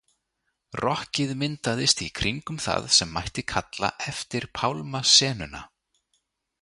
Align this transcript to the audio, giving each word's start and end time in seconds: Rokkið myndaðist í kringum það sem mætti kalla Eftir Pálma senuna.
Rokkið 0.83 1.33
myndaðist 1.41 2.01
í 2.05 2.07
kringum 2.19 2.57
það 2.65 2.89
sem 2.95 3.13
mætti 3.19 3.43
kalla 3.53 3.93
Eftir 4.15 4.49
Pálma 4.61 5.03
senuna. 5.15 5.63